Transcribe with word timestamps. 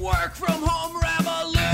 Work 0.00 0.34
from 0.34 0.62
home 0.62 1.00
revolution. 1.00 1.64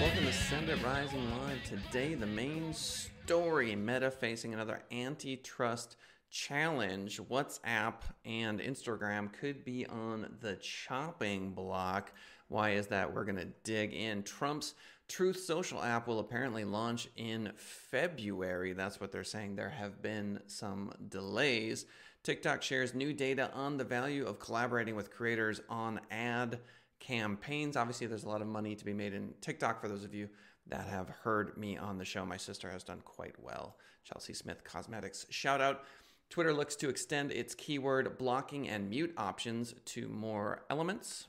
Welcome 0.00 0.24
to 0.24 0.32
Send 0.32 0.70
It 0.70 0.82
Rising 0.82 1.30
Live. 1.30 1.62
Today, 1.64 2.14
the 2.14 2.26
main 2.26 2.72
story 2.72 3.76
Meta 3.76 4.10
facing 4.10 4.54
another 4.54 4.82
antitrust 4.90 5.96
challenge. 6.30 7.20
WhatsApp 7.20 7.94
and 8.24 8.60
Instagram 8.60 9.30
could 9.32 9.62
be 9.64 9.84
on 9.86 10.34
the 10.40 10.56
chopping 10.56 11.50
block. 11.50 12.12
Why 12.48 12.70
is 12.70 12.86
that? 12.86 13.12
We're 13.12 13.24
going 13.24 13.36
to 13.36 13.52
dig 13.62 13.92
in. 13.92 14.22
Trump's 14.22 14.74
Truth 15.08 15.40
Social 15.40 15.82
app 15.82 16.08
will 16.08 16.18
apparently 16.18 16.64
launch 16.64 17.08
in 17.16 17.52
February. 17.56 18.72
That's 18.72 19.00
what 19.00 19.12
they're 19.12 19.22
saying. 19.22 19.54
There 19.54 19.70
have 19.70 20.02
been 20.02 20.40
some 20.46 20.92
delays. 21.08 21.86
TikTok 22.26 22.60
shares 22.60 22.92
new 22.92 23.12
data 23.12 23.52
on 23.54 23.76
the 23.76 23.84
value 23.84 24.26
of 24.26 24.40
collaborating 24.40 24.96
with 24.96 25.12
creators 25.12 25.60
on 25.68 26.00
ad 26.10 26.58
campaigns. 26.98 27.76
Obviously, 27.76 28.08
there's 28.08 28.24
a 28.24 28.28
lot 28.28 28.42
of 28.42 28.48
money 28.48 28.74
to 28.74 28.84
be 28.84 28.92
made 28.92 29.14
in 29.14 29.32
TikTok 29.40 29.80
for 29.80 29.86
those 29.86 30.02
of 30.02 30.12
you 30.12 30.28
that 30.66 30.88
have 30.88 31.08
heard 31.08 31.56
me 31.56 31.76
on 31.76 31.98
the 31.98 32.04
show. 32.04 32.26
My 32.26 32.36
sister 32.36 32.68
has 32.68 32.82
done 32.82 33.00
quite 33.04 33.36
well. 33.38 33.76
Chelsea 34.02 34.34
Smith 34.34 34.64
Cosmetics. 34.64 35.26
Shout 35.30 35.60
out. 35.60 35.84
Twitter 36.28 36.52
looks 36.52 36.74
to 36.74 36.88
extend 36.88 37.30
its 37.30 37.54
keyword 37.54 38.18
blocking 38.18 38.68
and 38.68 38.90
mute 38.90 39.14
options 39.16 39.76
to 39.84 40.08
more 40.08 40.64
elements. 40.68 41.28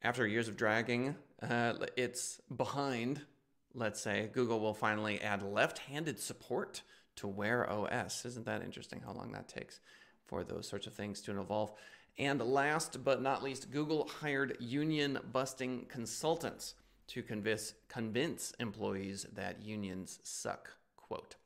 After 0.00 0.28
years 0.28 0.46
of 0.46 0.56
dragging, 0.56 1.16
uh, 1.42 1.72
it's 1.96 2.40
behind, 2.56 3.22
let's 3.74 4.00
say. 4.00 4.30
Google 4.32 4.60
will 4.60 4.74
finally 4.74 5.20
add 5.20 5.42
left 5.42 5.78
handed 5.78 6.20
support 6.20 6.82
to 7.18 7.28
Wear 7.28 7.70
OS. 7.70 8.24
Isn't 8.24 8.46
that 8.46 8.62
interesting 8.62 9.00
how 9.04 9.12
long 9.12 9.32
that 9.32 9.48
takes 9.48 9.80
for 10.26 10.44
those 10.44 10.68
sorts 10.68 10.86
of 10.86 10.94
things 10.94 11.20
to 11.22 11.40
evolve? 11.40 11.72
And 12.18 12.40
last 12.40 13.04
but 13.04 13.22
not 13.22 13.42
least, 13.42 13.70
Google 13.70 14.08
hired 14.20 14.56
union 14.58 15.18
busting 15.32 15.86
consultants 15.88 16.74
to 17.08 17.22
convince, 17.22 17.74
convince 17.88 18.52
employees 18.58 19.26
that 19.34 19.62
unions 19.62 20.18
suck. 20.22 20.70
Quote. 20.96 21.36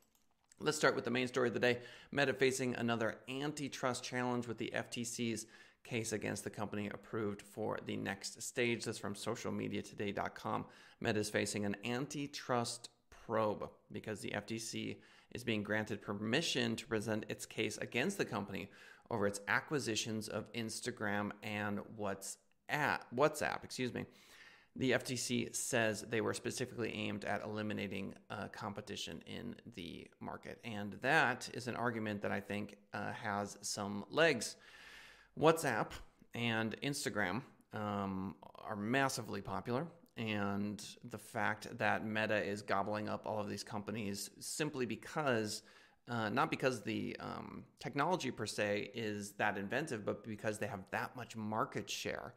Let's 0.61 0.77
start 0.77 0.95
with 0.95 1.05
the 1.05 1.11
main 1.11 1.29
story 1.29 1.49
of 1.49 1.55
the 1.55 1.61
day. 1.61 1.79
Meta 2.11 2.33
facing 2.33 2.75
another 2.77 3.17
antitrust 3.29 4.05
challenge 4.05 4.47
with 4.47 4.59
the 4.59 4.73
FTC's 4.75 5.47
case 5.85 6.13
against 6.13 6.45
the 6.45 6.51
company 6.51 6.89
approved 6.93 7.43
for 7.43 7.79
the 7.87 7.97
next 7.97 8.41
stage. 8.43 8.85
This 8.85 8.99
from 8.99 9.15
socialmediatoday.com. 9.15 10.65
Meta 11.01 11.19
is 11.19 11.31
facing 11.31 11.65
an 11.65 11.77
antitrust 11.85 12.91
probe 13.27 13.69
because 13.91 14.21
the 14.21 14.31
FTC 14.31 14.97
is 15.35 15.45
being 15.45 15.63
granted 15.63 16.03
permission 16.03 16.77
to 16.77 16.87
present 16.87 17.25
its 17.29 17.47
case 17.47 17.79
against 17.79 18.19
the 18.19 18.25
company 18.25 18.69
over 19.11 19.27
its 19.27 19.41
acquisitions 19.49 20.29
of 20.29 20.53
Instagram 20.53 21.31
and 21.43 21.81
WhatsApp. 21.99 23.01
WhatsApp, 23.15 23.65
excuse 23.65 23.93
me. 23.93 24.07
The 24.75 24.93
FTC 24.93 25.55
says 25.55 26.03
they 26.09 26.23
were 26.23 26.33
specifically 26.33 26.93
aimed 26.95 27.27
at 27.27 27.45
eliminating 27.45 28.15
uh, 28.31 28.49
competition 28.49 29.23
in 29.27 29.55
the 29.75 30.07
market. 30.19 30.59
And 30.65 30.95
that 31.03 31.51
is 31.53 31.69
an 31.69 31.77
argument 31.77 32.23
that 32.23 32.33
I 32.33 32.41
think 32.41 32.77
uh, 32.95 33.13
has 33.13 33.59
some 33.61 34.07
legs. 34.11 34.57
WhatsApp 35.39 35.89
and 36.35 36.75
Instagram 36.83 37.43
um, 37.75 38.35
are 38.65 38.77
massively 38.77 39.43
popular. 39.43 39.87
And 40.17 40.85
the 41.09 41.19
fact 41.19 41.79
that 41.79 42.05
Meta 42.05 42.37
is 42.37 42.61
gobbling 42.63 43.09
up 43.09 43.23
all 43.25 43.41
of 43.41 43.49
these 43.49 43.65
companies 43.65 44.31
simply 44.41 44.85
because, 44.85 45.63
uh, 46.09 46.29
not 46.29 46.51
because 46.51 46.83
the 46.83 47.17
um, 47.19 47.65
technology 47.81 48.31
per 48.31 48.45
se 48.45 48.91
is 48.95 49.33
that 49.33 49.57
inventive, 49.57 50.05
but 50.05 50.23
because 50.25 50.59
they 50.59 50.67
have 50.67 50.85
that 50.91 51.17
much 51.17 51.35
market 51.35 51.89
share 51.89 52.35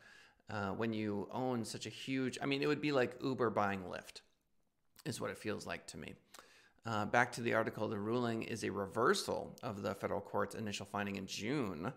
uh, 0.50 0.70
when 0.70 0.94
you 0.94 1.28
own 1.32 1.66
such 1.66 1.86
a 1.86 1.90
huge, 1.90 2.38
I 2.42 2.46
mean, 2.46 2.62
it 2.62 2.68
would 2.68 2.82
be 2.82 2.92
like 2.92 3.18
Uber 3.22 3.50
buying 3.50 3.82
Lyft, 3.82 4.22
is 5.06 5.20
what 5.20 5.32
it 5.32 5.38
feels 5.38 5.66
like 5.66 5.88
to 5.88 5.98
me. 5.98 6.14
Uh, 6.86 7.06
back 7.06 7.32
to 7.32 7.42
the 7.42 7.54
article, 7.54 7.88
the 7.88 7.98
ruling 7.98 8.44
is 8.44 8.64
a 8.64 8.70
reversal 8.70 9.58
of 9.64 9.82
the 9.82 9.96
federal 9.96 10.22
court's 10.22 10.54
initial 10.54 10.86
finding 10.86 11.16
in 11.16 11.26
June, 11.26 11.92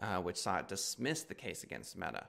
uh, 0.00 0.16
which 0.16 0.38
saw 0.38 0.58
it 0.58 0.68
dismiss 0.68 1.24
the 1.24 1.34
case 1.34 1.62
against 1.62 1.96
Meta. 1.96 2.26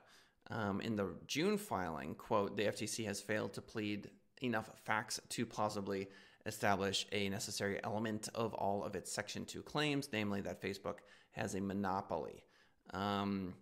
Um, 0.52 0.80
in 0.82 0.96
the 0.96 1.14
June 1.26 1.56
filing, 1.56 2.14
quote, 2.14 2.56
the 2.56 2.64
FTC 2.64 3.06
has 3.06 3.20
failed 3.20 3.54
to 3.54 3.62
plead 3.62 4.10
enough 4.42 4.70
facts 4.84 5.18
to 5.30 5.46
plausibly 5.46 6.08
establish 6.44 7.06
a 7.12 7.28
necessary 7.28 7.80
element 7.82 8.28
of 8.34 8.52
all 8.54 8.84
of 8.84 8.94
its 8.94 9.10
Section 9.10 9.46
2 9.46 9.62
claims, 9.62 10.10
namely 10.12 10.40
that 10.42 10.60
Facebook 10.60 10.96
has 11.30 11.54
a 11.54 11.60
monopoly. 11.60 12.44
Um, 12.92 13.54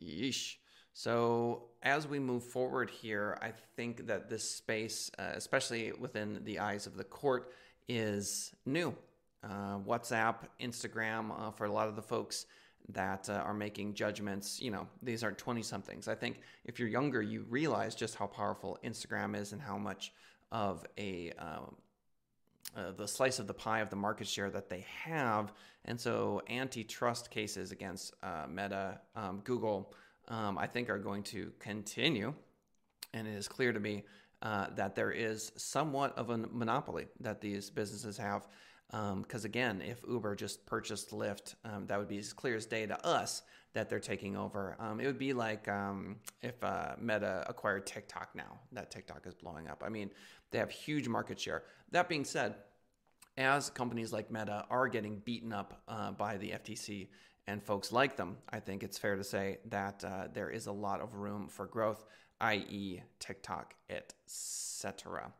yeesh. 0.00 0.56
So, 0.92 1.70
as 1.82 2.06
we 2.06 2.18
move 2.18 2.44
forward 2.44 2.90
here, 2.90 3.38
I 3.40 3.52
think 3.76 4.06
that 4.06 4.28
this 4.28 4.48
space, 4.48 5.10
uh, 5.18 5.32
especially 5.34 5.92
within 5.92 6.40
the 6.44 6.58
eyes 6.58 6.86
of 6.86 6.96
the 6.96 7.04
court, 7.04 7.52
is 7.88 8.52
new. 8.66 8.94
Uh, 9.42 9.78
WhatsApp, 9.78 10.36
Instagram, 10.60 11.30
uh, 11.30 11.50
for 11.50 11.64
a 11.64 11.72
lot 11.72 11.88
of 11.88 11.96
the 11.96 12.02
folks 12.02 12.46
that 12.90 13.28
uh, 13.28 13.34
are 13.34 13.54
making 13.54 13.94
judgments, 13.94 14.60
you 14.60 14.70
know, 14.70 14.86
these 15.02 15.24
aren't 15.24 15.38
20 15.38 15.62
somethings. 15.62 16.06
I 16.08 16.14
think 16.14 16.40
if 16.64 16.78
you're 16.78 16.88
younger, 16.88 17.22
you 17.22 17.44
realize 17.48 17.94
just 17.94 18.14
how 18.14 18.26
powerful 18.26 18.78
Instagram 18.84 19.36
is 19.36 19.52
and 19.52 19.60
how 19.62 19.78
much 19.78 20.12
of 20.52 20.84
a 20.98 21.32
um, 21.38 21.76
uh, 22.76 22.90
the 22.96 23.06
slice 23.06 23.38
of 23.38 23.46
the 23.46 23.54
pie 23.54 23.80
of 23.80 23.90
the 23.90 23.96
market 23.96 24.26
share 24.26 24.50
that 24.50 24.68
they 24.68 24.84
have. 25.04 25.52
And 25.84 26.00
so, 26.00 26.42
antitrust 26.48 27.30
cases 27.30 27.72
against 27.72 28.14
uh, 28.22 28.46
Meta, 28.48 29.00
um, 29.14 29.40
Google, 29.44 29.94
um, 30.28 30.58
I 30.58 30.66
think 30.66 30.90
are 30.90 30.98
going 30.98 31.22
to 31.24 31.52
continue. 31.58 32.34
And 33.12 33.28
it 33.28 33.34
is 33.34 33.46
clear 33.46 33.72
to 33.72 33.80
me 33.80 34.04
uh, 34.42 34.68
that 34.76 34.94
there 34.94 35.12
is 35.12 35.52
somewhat 35.56 36.16
of 36.18 36.30
a 36.30 36.38
monopoly 36.38 37.06
that 37.20 37.40
these 37.40 37.70
businesses 37.70 38.16
have. 38.16 38.48
Because 38.90 39.44
um, 39.44 39.46
again, 39.48 39.82
if 39.82 40.00
Uber 40.08 40.36
just 40.36 40.64
purchased 40.66 41.10
Lyft, 41.10 41.54
um, 41.64 41.86
that 41.86 41.98
would 41.98 42.08
be 42.08 42.18
as 42.18 42.32
clear 42.32 42.54
as 42.54 42.66
day 42.66 42.86
to 42.86 43.06
us 43.06 43.42
that 43.72 43.88
they're 43.88 44.00
taking 44.00 44.36
over. 44.36 44.76
Um, 44.78 45.00
it 45.00 45.06
would 45.06 45.18
be 45.18 45.32
like 45.32 45.68
um, 45.68 46.16
if 46.42 46.62
uh, 46.62 46.94
Meta 47.00 47.44
acquired 47.48 47.86
TikTok 47.86 48.30
now, 48.34 48.60
that 48.72 48.90
TikTok 48.90 49.26
is 49.26 49.34
blowing 49.34 49.68
up. 49.68 49.82
I 49.84 49.88
mean, 49.88 50.10
they 50.50 50.58
have 50.58 50.70
huge 50.70 51.08
market 51.08 51.38
share. 51.40 51.64
That 51.90 52.08
being 52.08 52.24
said, 52.24 52.54
as 53.36 53.70
companies 53.70 54.12
like 54.12 54.30
Meta 54.30 54.64
are 54.70 54.88
getting 54.88 55.18
beaten 55.18 55.52
up 55.52 55.82
uh, 55.88 56.12
by 56.12 56.36
the 56.36 56.50
FTC 56.50 57.08
and 57.46 57.62
folks 57.62 57.92
like 57.92 58.16
them, 58.16 58.36
I 58.50 58.60
think 58.60 58.82
it's 58.82 58.96
fair 58.96 59.16
to 59.16 59.24
say 59.24 59.58
that 59.70 60.04
uh, 60.04 60.28
there 60.32 60.50
is 60.50 60.66
a 60.66 60.72
lot 60.72 61.00
of 61.00 61.14
room 61.14 61.48
for 61.48 61.66
growth, 61.66 62.04
i.e., 62.40 63.02
TikTok, 63.18 63.74
etc. 63.90 65.32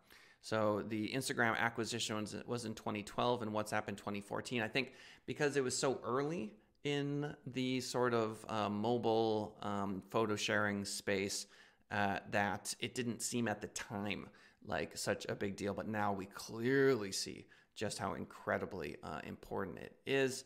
So 0.44 0.84
the 0.88 1.08
Instagram 1.08 1.56
acquisition 1.56 2.16
was, 2.16 2.36
was 2.46 2.66
in 2.66 2.74
2012 2.74 3.40
and 3.40 3.50
WhatsApp 3.50 3.88
in 3.88 3.96
2014. 3.96 4.60
I 4.60 4.68
think 4.68 4.92
because 5.24 5.56
it 5.56 5.64
was 5.64 5.74
so 5.74 5.98
early 6.04 6.52
in 6.84 7.34
the 7.46 7.80
sort 7.80 8.12
of 8.12 8.44
uh, 8.50 8.68
mobile 8.68 9.56
um, 9.62 10.02
photo 10.10 10.36
sharing 10.36 10.84
space 10.84 11.46
uh, 11.90 12.18
that 12.30 12.74
it 12.78 12.94
didn't 12.94 13.22
seem 13.22 13.48
at 13.48 13.62
the 13.62 13.68
time 13.68 14.28
like 14.66 14.98
such 14.98 15.24
a 15.30 15.34
big 15.34 15.56
deal. 15.56 15.72
But 15.72 15.88
now 15.88 16.12
we 16.12 16.26
clearly 16.26 17.10
see 17.10 17.46
just 17.74 17.96
how 17.96 18.12
incredibly 18.12 18.98
uh, 19.02 19.20
important 19.24 19.78
it 19.78 19.96
is. 20.04 20.44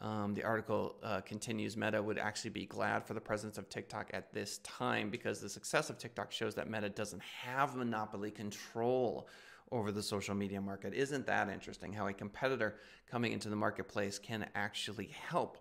Um, 0.00 0.34
the 0.34 0.44
article 0.44 0.96
uh, 1.02 1.22
continues 1.22 1.76
Meta 1.76 2.02
would 2.02 2.18
actually 2.18 2.50
be 2.50 2.66
glad 2.66 3.06
for 3.06 3.14
the 3.14 3.20
presence 3.20 3.56
of 3.56 3.68
TikTok 3.70 4.10
at 4.12 4.32
this 4.32 4.58
time 4.58 5.08
because 5.08 5.40
the 5.40 5.48
success 5.48 5.88
of 5.88 5.96
TikTok 5.96 6.30
shows 6.32 6.54
that 6.56 6.70
Meta 6.70 6.90
doesn't 6.90 7.22
have 7.22 7.76
monopoly 7.76 8.30
control 8.30 9.26
over 9.72 9.90
the 9.90 10.02
social 10.02 10.34
media 10.34 10.60
market. 10.60 10.92
Isn't 10.92 11.26
that 11.26 11.48
interesting 11.48 11.92
how 11.92 12.06
a 12.08 12.12
competitor 12.12 12.76
coming 13.10 13.32
into 13.32 13.48
the 13.48 13.56
marketplace 13.56 14.18
can 14.18 14.46
actually 14.54 15.06
help 15.28 15.58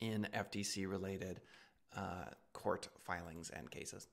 in 0.00 0.28
FTC 0.34 0.88
related 0.88 1.40
uh, 1.96 2.26
court 2.52 2.88
filings 3.00 3.50
and 3.50 3.70
cases? 3.70 4.08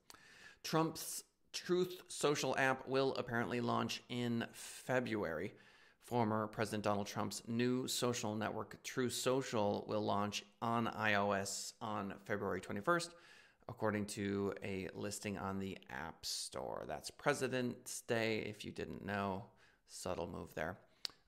Trump's 0.64 1.24
Truth 1.52 2.02
Social 2.10 2.56
app 2.58 2.88
will 2.88 3.14
apparently 3.16 3.62
launch 3.62 4.02
in 4.10 4.46
February. 4.52 5.54
Former 6.06 6.48
President 6.48 6.84
Donald 6.84 7.08
Trump's 7.08 7.42
new 7.48 7.88
social 7.88 8.36
network, 8.36 8.78
Truth 8.84 9.14
Social, 9.14 9.84
will 9.88 10.04
launch 10.04 10.44
on 10.62 10.86
iOS 10.86 11.74
on 11.82 12.14
February 12.26 12.62
21st, 12.62 13.10
according 13.68 14.06
to 14.06 14.54
a 14.64 14.88
listing 14.94 15.40
on 15.40 15.58
the 15.58 15.76
App 15.90 16.24
Store. 16.24 16.86
That's 16.88 17.10
President's 17.10 18.02
Day, 18.02 18.46
if 18.48 18.64
you 18.64 18.70
didn't 18.70 19.04
know. 19.04 19.46
Subtle 19.88 20.28
move 20.28 20.54
there. 20.54 20.78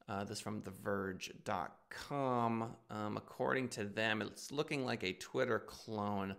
Uh, 0.07 0.23
this 0.23 0.39
from 0.39 0.61
TheVerge.com. 0.61 2.75
Um, 2.91 3.17
according 3.17 3.69
to 3.69 3.83
them, 3.83 4.21
it's 4.21 4.51
looking 4.51 4.85
like 4.85 5.03
a 5.03 5.13
Twitter 5.13 5.57
clone. 5.57 6.35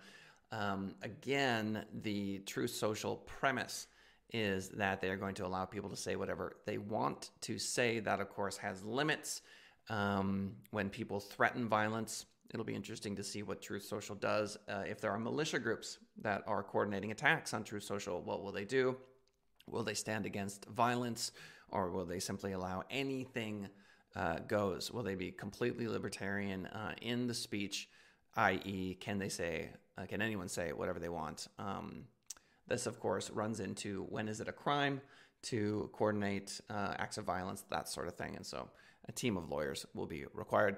Um, 0.53 0.95
again, 1.03 1.85
the 2.03 2.39
Truth 2.47 2.71
Social 2.71 3.17
premise 3.17 3.89
is 4.33 4.69
that 4.71 5.01
they 5.01 5.09
are 5.11 5.17
going 5.17 5.35
to 5.37 5.47
allow 5.47 5.65
people 5.65 5.91
to 5.91 5.97
say 5.97 6.17
whatever 6.17 6.57
they 6.67 6.79
want 6.79 7.31
to 7.43 7.59
say. 7.59 8.01
That, 8.01 8.21
of 8.21 8.29
course, 8.29 8.57
has 8.59 8.85
limits. 8.85 9.43
Um, 9.91 10.53
when 10.71 10.91
people 10.91 11.19
threaten 11.19 11.67
violence 11.67 12.27
It'll 12.51 12.65
be 12.65 12.75
interesting 12.75 13.15
to 13.17 13.23
see 13.23 13.43
what 13.43 13.61
Truth 13.61 13.85
Social 13.85 14.15
does. 14.15 14.57
Uh, 14.69 14.85
if 14.87 15.01
there 15.01 15.11
are 15.11 15.19
militia 15.19 15.59
groups 15.59 15.99
that 16.23 16.43
are 16.47 16.63
coordinating 16.63 17.11
attacks 17.11 17.53
on 17.53 17.63
Truth 17.63 17.83
Social, 17.83 18.23
what 18.23 18.43
will 18.43 18.53
they 18.53 18.65
do? 18.65 18.97
Will 19.67 19.83
they 19.83 19.95
stand 19.95 20.25
against 20.25 20.65
violence 20.67 21.33
or 21.71 21.91
will 21.91 22.07
they 22.07 22.21
simply 22.21 22.53
allow 22.53 22.85
anything 22.91 23.69
uh, 24.17 24.39
goes? 24.47 24.91
Will 24.91 25.03
they 25.03 25.15
be 25.15 25.31
completely 25.31 25.87
libertarian 25.87 26.67
uh, 26.67 26.95
in 27.03 27.27
the 27.27 27.35
speech, 27.35 27.91
i.e., 28.37 28.97
can 28.99 29.19
they 29.19 29.29
say, 29.29 29.69
uh, 29.99 30.07
can 30.07 30.23
anyone 30.23 30.49
say 30.49 30.73
whatever 30.73 30.99
they 30.99 31.11
want? 31.11 31.49
Um, 31.59 32.05
this, 32.69 32.87
of 32.87 33.01
course, 33.01 33.31
runs 33.31 33.61
into 33.61 34.05
when 34.11 34.29
is 34.29 34.41
it 34.41 34.49
a 34.49 34.53
crime 34.53 35.01
to 35.43 35.89
coordinate 35.93 36.61
uh, 36.71 36.95
acts 36.99 37.19
of 37.19 37.25
violence, 37.25 37.65
that 37.71 37.89
sort 37.89 38.09
of 38.09 38.15
thing. 38.15 38.37
And 38.37 38.45
so 38.45 38.69
a 39.09 39.13
team 39.13 39.37
of 39.37 39.49
lawyers 39.49 39.87
will 39.95 40.07
be 40.07 40.25
required. 40.35 40.77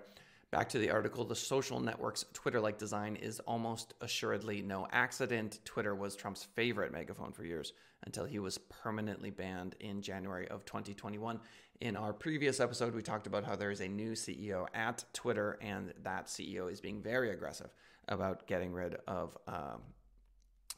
Back 0.51 0.69
to 0.71 0.79
the 0.79 0.91
article 0.91 1.25
the 1.25 1.37
social 1.37 1.79
network's 1.79 2.25
Twitter 2.33 2.61
like 2.61 2.77
design 2.77 3.17
is 3.17 3.39
almost 3.41 3.95
assuredly 4.01 4.63
no 4.63 4.89
accident. 4.91 5.61
Twitter 5.65 5.95
was 5.95 6.17
Trump's 6.17 6.49
favorite 6.57 6.93
megaphone 6.93 7.33
for 7.33 7.45
years 7.45 7.73
until 8.05 8.25
he 8.25 8.41
was 8.41 8.59
permanently 8.59 9.31
banned 9.31 9.77
in 9.79 10.03
January 10.03 10.49
of 10.49 10.65
2021. 10.65 11.39
In 11.81 11.97
our 11.97 12.13
previous 12.13 12.59
episode, 12.61 12.95
we 12.95 13.03
talked 13.03 13.27
about 13.27 13.45
how 13.45 13.55
there 13.55 13.71
is 13.71 13.81
a 13.81 13.89
new 13.89 14.13
CEO 14.13 14.67
at 14.75 15.05
Twitter, 15.15 15.57
and 15.63 15.95
that 16.03 16.27
CEO 16.27 16.71
is 16.71 16.81
being 16.81 17.01
very 17.01 17.31
aggressive 17.31 17.71
about 18.09 18.47
getting 18.47 18.73
rid 18.73 18.97
of 19.07 19.39
um, 19.47 19.81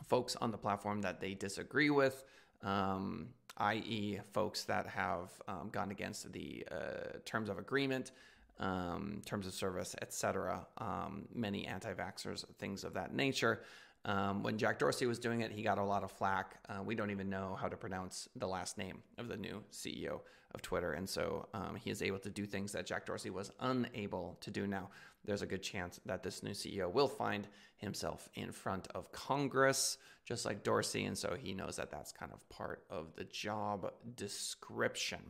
folks 0.06 0.36
on 0.36 0.50
the 0.50 0.58
platform 0.58 1.02
that 1.02 1.20
they 1.20 1.34
disagree 1.34 1.90
with. 1.90 2.24
Um, 2.62 3.28
i.e., 3.58 4.18
folks 4.32 4.64
that 4.64 4.86
have 4.86 5.30
um, 5.46 5.68
gone 5.72 5.90
against 5.90 6.32
the 6.32 6.66
uh, 6.70 7.18
terms 7.24 7.48
of 7.48 7.58
agreement, 7.58 8.12
um, 8.58 9.20
terms 9.26 9.46
of 9.46 9.52
service, 9.52 9.94
etc. 10.00 10.66
Um, 10.78 11.26
many 11.34 11.66
anti-vaxxers, 11.66 12.44
things 12.58 12.84
of 12.84 12.94
that 12.94 13.14
nature. 13.14 13.62
Um, 14.04 14.42
when 14.42 14.58
Jack 14.58 14.78
Dorsey 14.78 15.06
was 15.06 15.18
doing 15.18 15.42
it, 15.42 15.52
he 15.52 15.62
got 15.62 15.78
a 15.78 15.84
lot 15.84 16.02
of 16.02 16.10
flack. 16.10 16.56
Uh, 16.68 16.82
we 16.82 16.94
don't 16.94 17.10
even 17.10 17.30
know 17.30 17.56
how 17.60 17.68
to 17.68 17.76
pronounce 17.76 18.28
the 18.34 18.48
last 18.48 18.76
name 18.76 19.02
of 19.18 19.28
the 19.28 19.36
new 19.36 19.62
CEO 19.72 20.20
of 20.54 20.60
Twitter, 20.60 20.92
and 20.92 21.08
so 21.08 21.48
um, 21.54 21.76
he 21.76 21.90
is 21.90 22.02
able 22.02 22.18
to 22.18 22.30
do 22.30 22.44
things 22.44 22.72
that 22.72 22.84
Jack 22.84 23.06
Dorsey 23.06 23.30
was 23.30 23.52
unable 23.60 24.36
to 24.40 24.50
do 24.50 24.66
now. 24.66 24.90
There's 25.24 25.42
a 25.42 25.46
good 25.46 25.62
chance 25.62 26.00
that 26.04 26.24
this 26.24 26.42
new 26.42 26.50
CEO 26.50 26.92
will 26.92 27.06
find 27.06 27.46
himself 27.76 28.28
in 28.34 28.50
front 28.50 28.88
of 28.94 29.12
Congress, 29.12 29.98
just 30.24 30.44
like 30.44 30.64
Dorsey, 30.64 31.04
and 31.04 31.16
so 31.16 31.36
he 31.40 31.54
knows 31.54 31.76
that 31.76 31.90
that's 31.90 32.10
kind 32.10 32.32
of 32.32 32.46
part 32.48 32.82
of 32.90 33.14
the 33.14 33.24
job 33.24 33.92
description. 34.16 35.20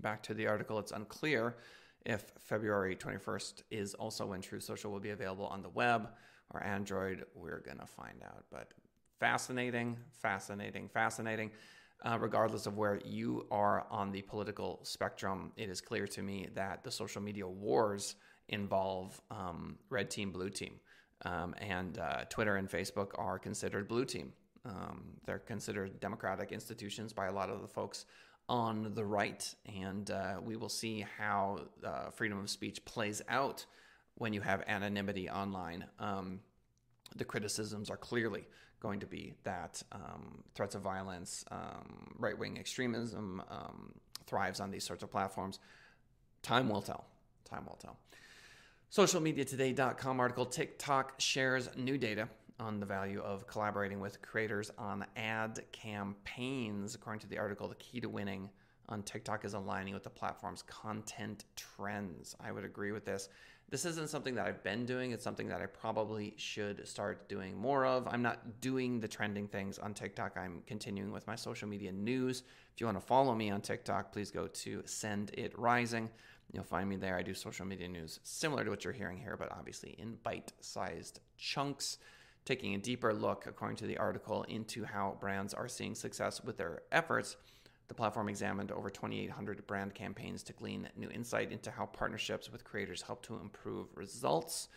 Back 0.00 0.22
to 0.24 0.34
the 0.34 0.46
article, 0.46 0.78
it's 0.78 0.92
unclear 0.92 1.56
if 2.06 2.32
February 2.38 2.96
21st 2.96 3.62
is 3.70 3.94
also 3.94 4.26
when 4.26 4.40
Truth 4.40 4.62
Social 4.62 4.90
will 4.90 5.00
be 5.00 5.10
available 5.10 5.46
on 5.46 5.60
the 5.60 5.68
web 5.68 6.08
or 6.52 6.62
Android. 6.62 7.24
We're 7.34 7.60
going 7.60 7.78
to 7.78 7.86
find 7.86 8.22
out. 8.24 8.44
But 8.50 8.72
fascinating, 9.18 9.96
fascinating, 10.12 10.88
fascinating. 10.88 11.50
Uh, 12.04 12.18
regardless 12.20 12.66
of 12.66 12.76
where 12.76 13.00
you 13.06 13.46
are 13.50 13.86
on 13.90 14.12
the 14.12 14.20
political 14.22 14.80
spectrum, 14.82 15.50
it 15.56 15.70
is 15.70 15.80
clear 15.80 16.06
to 16.06 16.22
me 16.22 16.48
that 16.54 16.84
the 16.84 16.90
social 16.90 17.22
media 17.22 17.48
wars 17.48 18.16
involve 18.48 19.18
um, 19.30 19.78
red 19.88 20.10
team, 20.10 20.30
blue 20.30 20.50
team. 20.50 20.74
Um, 21.24 21.54
and 21.58 21.98
uh, 21.98 22.24
Twitter 22.28 22.56
and 22.56 22.68
Facebook 22.68 23.12
are 23.14 23.38
considered 23.38 23.88
blue 23.88 24.04
team. 24.04 24.32
Um, 24.66 25.04
they're 25.24 25.38
considered 25.38 25.98
democratic 26.00 26.52
institutions 26.52 27.12
by 27.12 27.26
a 27.26 27.32
lot 27.32 27.48
of 27.48 27.62
the 27.62 27.68
folks 27.68 28.04
on 28.48 28.92
the 28.94 29.04
right. 29.04 29.54
And 29.82 30.10
uh, 30.10 30.36
we 30.44 30.56
will 30.56 30.68
see 30.68 31.04
how 31.18 31.60
uh, 31.84 32.10
freedom 32.10 32.38
of 32.38 32.50
speech 32.50 32.84
plays 32.84 33.22
out 33.28 33.64
when 34.16 34.32
you 34.32 34.40
have 34.40 34.62
anonymity 34.66 35.30
online. 35.30 35.84
Um, 35.98 36.40
the 37.14 37.24
criticisms 37.24 37.90
are 37.90 37.96
clearly 37.96 38.46
going 38.80 39.00
to 39.00 39.06
be 39.06 39.34
that 39.44 39.82
um, 39.92 40.42
threats 40.54 40.74
of 40.74 40.82
violence, 40.82 41.44
um, 41.50 42.14
right 42.18 42.38
wing 42.38 42.58
extremism 42.58 43.42
um, 43.50 43.92
thrives 44.26 44.60
on 44.60 44.70
these 44.70 44.84
sorts 44.84 45.02
of 45.02 45.10
platforms. 45.10 45.58
Time 46.42 46.68
will 46.68 46.82
tell. 46.82 47.04
Time 47.44 47.64
will 47.66 47.78
tell. 47.80 47.96
SocialMediaToday.com 48.92 50.20
article 50.20 50.46
TikTok 50.46 51.14
shares 51.18 51.68
new 51.76 51.98
data 51.98 52.28
on 52.58 52.80
the 52.80 52.86
value 52.86 53.20
of 53.20 53.46
collaborating 53.46 54.00
with 54.00 54.22
creators 54.22 54.70
on 54.78 55.04
ad 55.16 55.60
campaigns. 55.72 56.94
According 56.94 57.20
to 57.20 57.28
the 57.28 57.38
article, 57.38 57.68
the 57.68 57.74
key 57.76 58.00
to 58.00 58.08
winning 58.08 58.48
on 58.88 59.02
TikTok 59.02 59.44
is 59.44 59.54
aligning 59.54 59.94
with 59.94 60.04
the 60.04 60.10
platform's 60.10 60.62
content 60.62 61.44
trends. 61.56 62.36
I 62.40 62.52
would 62.52 62.64
agree 62.64 62.92
with 62.92 63.04
this. 63.04 63.28
This 63.68 63.84
isn't 63.84 64.10
something 64.10 64.36
that 64.36 64.46
I've 64.46 64.62
been 64.62 64.86
doing. 64.86 65.10
It's 65.10 65.24
something 65.24 65.48
that 65.48 65.60
I 65.60 65.66
probably 65.66 66.34
should 66.36 66.86
start 66.86 67.28
doing 67.28 67.56
more 67.56 67.84
of. 67.84 68.06
I'm 68.06 68.22
not 68.22 68.60
doing 68.60 69.00
the 69.00 69.08
trending 69.08 69.48
things 69.48 69.78
on 69.80 69.92
TikTok. 69.92 70.36
I'm 70.36 70.62
continuing 70.68 71.10
with 71.10 71.26
my 71.26 71.34
social 71.34 71.66
media 71.66 71.90
news. 71.90 72.44
If 72.72 72.80
you 72.80 72.86
want 72.86 73.00
to 73.00 73.04
follow 73.04 73.34
me 73.34 73.50
on 73.50 73.60
TikTok, 73.60 74.12
please 74.12 74.30
go 74.30 74.46
to 74.46 74.82
Send 74.84 75.32
It 75.34 75.52
Rising. 75.58 76.08
You'll 76.52 76.62
find 76.62 76.88
me 76.88 76.94
there. 76.94 77.16
I 77.16 77.22
do 77.22 77.34
social 77.34 77.66
media 77.66 77.88
news 77.88 78.20
similar 78.22 78.62
to 78.62 78.70
what 78.70 78.84
you're 78.84 78.92
hearing 78.92 79.18
here, 79.18 79.36
but 79.36 79.50
obviously 79.50 79.96
in 79.98 80.16
bite 80.22 80.52
sized 80.60 81.18
chunks 81.36 81.98
taking 82.44 82.76
a 82.76 82.78
deeper 82.78 83.12
look, 83.12 83.46
according 83.48 83.78
to 83.78 83.86
the 83.88 83.98
article, 83.98 84.44
into 84.44 84.84
how 84.84 85.16
brands 85.20 85.52
are 85.52 85.66
seeing 85.66 85.96
success 85.96 86.40
with 86.44 86.56
their 86.56 86.82
efforts. 86.92 87.36
The 87.88 87.94
platform 87.94 88.28
examined 88.28 88.72
over 88.72 88.90
2,800 88.90 89.66
brand 89.66 89.94
campaigns 89.94 90.42
to 90.44 90.52
glean 90.52 90.88
new 90.96 91.08
insight 91.10 91.52
into 91.52 91.70
how 91.70 91.86
partnerships 91.86 92.50
with 92.50 92.64
creators 92.64 93.02
help 93.02 93.22
to 93.26 93.36
improve 93.36 93.86
results. 93.94 94.68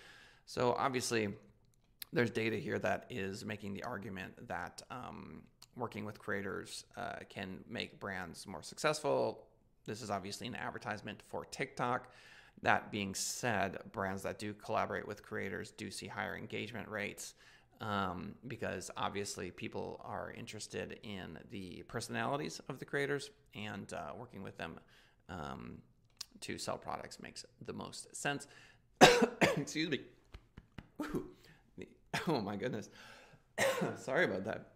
So, 0.45 0.75
obviously, 0.77 1.29
there's 2.13 2.31
data 2.31 2.57
here 2.57 2.79
that 2.79 3.05
is 3.09 3.45
making 3.45 3.73
the 3.73 3.83
argument 3.83 4.47
that 4.47 4.81
um, 4.89 5.41
working 5.75 6.05
with 6.05 6.19
creators 6.19 6.85
uh, 6.97 7.15
can 7.29 7.59
make 7.69 7.99
brands 7.99 8.47
more 8.47 8.61
successful. 8.63 9.47
This 9.85 10.01
is 10.01 10.09
obviously 10.09 10.47
an 10.47 10.55
advertisement 10.55 11.21
for 11.27 11.45
TikTok. 11.45 12.11
That 12.61 12.91
being 12.91 13.15
said, 13.15 13.77
brands 13.91 14.23
that 14.23 14.37
do 14.37 14.53
collaborate 14.53 15.07
with 15.07 15.23
creators 15.23 15.71
do 15.71 15.89
see 15.89 16.07
higher 16.07 16.35
engagement 16.35 16.89
rates 16.89 17.35
um, 17.81 18.35
because 18.47 18.91
obviously 18.97 19.51
people 19.51 20.01
are 20.03 20.33
interested 20.37 20.99
in 21.03 21.37
the 21.51 21.83
personalities 21.87 22.59
of 22.69 22.79
the 22.79 22.85
creators 22.85 23.31
and 23.55 23.93
uh, 23.93 24.11
working 24.17 24.43
with 24.43 24.57
them 24.57 24.79
um, 25.29 25.77
to 26.41 26.57
sell 26.57 26.77
products 26.77 27.21
makes 27.21 27.45
the 27.65 27.73
most 27.73 28.13
sense. 28.15 28.47
Excuse 29.57 29.89
me. 29.89 30.01
Oh 32.27 32.41
my 32.41 32.55
goodness. 32.55 32.89
Sorry 33.97 34.25
about 34.25 34.43
that. 34.45 34.71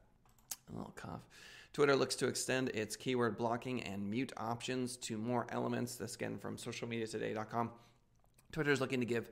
A 0.71 0.77
little 0.77 0.93
cough. 0.95 1.21
Twitter 1.73 1.95
looks 1.95 2.15
to 2.17 2.27
extend 2.27 2.69
its 2.69 2.95
keyword 2.95 3.37
blocking 3.37 3.81
and 3.81 4.07
mute 4.07 4.31
options 4.37 4.95
to 4.97 5.17
more 5.17 5.47
elements. 5.49 5.95
This 5.95 6.13
again 6.13 6.37
from 6.37 6.57
socialmediatoday.com. 6.57 7.71
Twitter 8.51 8.71
is 8.71 8.79
looking 8.79 8.99
to 8.99 9.05
give 9.05 9.31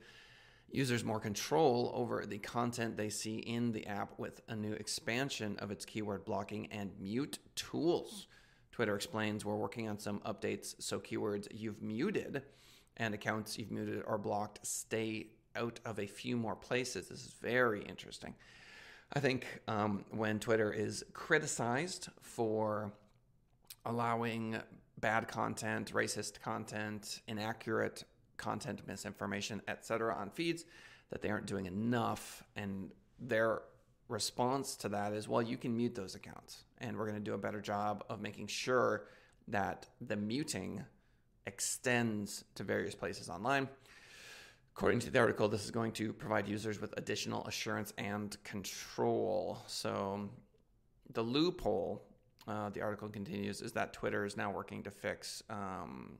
users 0.74 1.04
more 1.04 1.20
control 1.20 1.92
over 1.94 2.24
the 2.26 2.38
content 2.38 2.96
they 2.96 3.10
see 3.10 3.36
in 3.38 3.72
the 3.72 3.86
app 3.86 4.18
with 4.18 4.40
a 4.48 4.56
new 4.56 4.72
expansion 4.72 5.56
of 5.58 5.70
its 5.70 5.84
keyword 5.84 6.24
blocking 6.24 6.66
and 6.72 6.90
mute 6.98 7.38
tools. 7.54 8.26
Twitter 8.70 8.96
explains 8.96 9.44
we're 9.44 9.54
working 9.54 9.88
on 9.88 9.98
some 9.98 10.20
updates 10.20 10.74
so 10.78 10.98
keywords 10.98 11.46
you've 11.50 11.82
muted 11.82 12.42
and 12.96 13.14
accounts 13.14 13.58
you've 13.58 13.70
muted 13.70 14.02
or 14.06 14.18
blocked 14.18 14.66
stay 14.66 15.26
out 15.56 15.78
of 15.84 15.98
a 15.98 16.06
few 16.06 16.36
more 16.36 16.56
places. 16.56 17.08
This 17.08 17.24
is 17.24 17.34
very 17.40 17.82
interesting. 17.82 18.34
I 19.12 19.20
think 19.20 19.46
um, 19.68 20.04
when 20.10 20.38
Twitter 20.38 20.72
is 20.72 21.04
criticized 21.12 22.08
for 22.22 22.92
allowing 23.84 24.56
bad 25.00 25.28
content, 25.28 25.92
racist 25.92 26.40
content, 26.40 27.20
inaccurate 27.28 28.04
content, 28.42 28.82
misinformation, 28.86 29.62
etc. 29.68 30.14
on 30.14 30.30
feeds 30.30 30.64
that 31.10 31.22
they 31.22 31.30
aren't 31.30 31.46
doing 31.46 31.66
enough. 31.66 32.42
And 32.56 32.90
their 33.18 33.62
response 34.08 34.76
to 34.76 34.88
that 34.90 35.12
is, 35.12 35.28
well, 35.28 35.42
you 35.42 35.56
can 35.56 35.76
mute 35.76 35.94
those 35.94 36.14
accounts. 36.14 36.64
And 36.78 36.96
we're 36.96 37.06
going 37.06 37.18
to 37.18 37.24
do 37.24 37.34
a 37.34 37.38
better 37.38 37.60
job 37.60 38.04
of 38.08 38.20
making 38.20 38.48
sure 38.48 39.04
that 39.48 39.86
the 40.00 40.16
muting 40.16 40.84
extends 41.46 42.44
to 42.56 42.64
various 42.64 42.94
places 42.94 43.28
online. 43.28 43.68
According 44.74 45.00
to 45.00 45.10
the 45.10 45.18
article, 45.18 45.48
this 45.48 45.64
is 45.64 45.70
going 45.70 45.92
to 45.92 46.12
provide 46.12 46.48
users 46.48 46.80
with 46.80 46.94
additional 46.96 47.44
assurance 47.46 47.92
and 47.98 48.36
control. 48.42 49.58
So, 49.66 50.30
the 51.12 51.22
loophole, 51.22 52.02
uh, 52.48 52.70
the 52.70 52.80
article 52.80 53.08
continues, 53.08 53.60
is 53.60 53.72
that 53.72 53.92
Twitter 53.92 54.24
is 54.24 54.34
now 54.34 54.50
working 54.50 54.82
to 54.84 54.90
fix 54.90 55.42
um, 55.50 56.18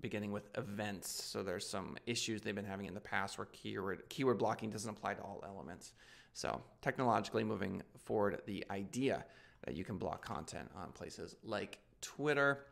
beginning 0.00 0.32
with 0.32 0.48
events. 0.56 1.10
So 1.24 1.42
there's 1.42 1.68
some 1.68 1.96
issues 2.06 2.42
they've 2.42 2.54
been 2.54 2.64
having 2.64 2.86
in 2.86 2.94
the 2.94 3.00
past 3.00 3.38
where 3.38 3.48
keyword 3.52 4.08
keyword 4.08 4.38
blocking 4.38 4.70
doesn't 4.70 4.90
apply 4.90 5.14
to 5.14 5.22
all 5.22 5.42
elements. 5.46 5.92
So 6.32 6.60
technologically 6.80 7.44
moving 7.44 7.82
forward, 8.04 8.40
the 8.46 8.64
idea 8.70 9.24
that 9.64 9.74
you 9.74 9.84
can 9.84 9.98
block 9.98 10.24
content 10.24 10.70
on 10.76 10.92
places 10.92 11.36
like 11.42 11.78
Twitter. 12.00 12.66